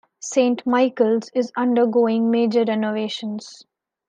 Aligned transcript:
Saint 0.19 0.65
Michael's 0.65 1.29
is 1.35 1.51
undergoing 1.55 2.31
major 2.31 2.63
renovations. 2.63 3.67